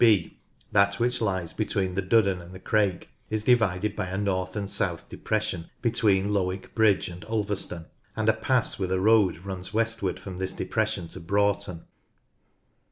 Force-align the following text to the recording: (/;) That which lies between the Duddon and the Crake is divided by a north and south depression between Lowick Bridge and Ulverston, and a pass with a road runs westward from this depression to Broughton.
(/;) 0.41 0.71
That 0.71 0.95
which 0.95 1.21
lies 1.21 1.53
between 1.53 1.93
the 1.93 2.01
Duddon 2.01 2.41
and 2.41 2.55
the 2.55 2.59
Crake 2.59 3.09
is 3.29 3.43
divided 3.43 3.95
by 3.95 4.07
a 4.07 4.17
north 4.17 4.55
and 4.55 4.67
south 4.67 5.07
depression 5.09 5.69
between 5.83 6.33
Lowick 6.33 6.73
Bridge 6.73 7.07
and 7.07 7.23
Ulverston, 7.25 7.85
and 8.15 8.27
a 8.27 8.33
pass 8.33 8.79
with 8.79 8.91
a 8.91 8.99
road 8.99 9.45
runs 9.45 9.75
westward 9.75 10.17
from 10.19 10.37
this 10.37 10.55
depression 10.55 11.07
to 11.09 11.19
Broughton. 11.19 11.85